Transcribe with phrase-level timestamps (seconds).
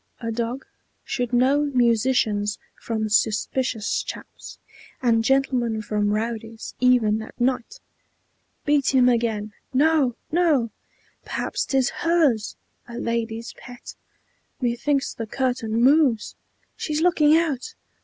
[0.19, 0.65] A dog
[1.03, 4.57] Should know musicians from suspicious chaps,
[4.99, 7.79] And gentlemen from rowdies, even at night!"
[8.65, 10.71] "Beat him again!" "No, no!
[11.23, 12.55] Perhaps 't is HERS!
[12.87, 13.93] A lady's pet!
[14.59, 16.35] Methinks the curtain moves!
[16.75, 17.75] She's looking out!